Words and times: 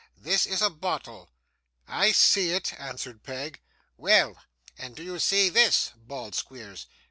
This 0.17 0.47
is 0.47 0.63
a 0.63 0.71
bottle.' 0.71 1.29
'I 1.87 2.11
see 2.13 2.49
it,' 2.53 2.73
answered 2.79 3.21
Peg. 3.21 3.61
'Well, 3.97 4.35
and 4.75 4.95
do 4.95 5.03
you 5.03 5.19
see 5.19 5.47
THIS?' 5.47 5.91
bawled 5.95 6.33
Squeers. 6.33 6.87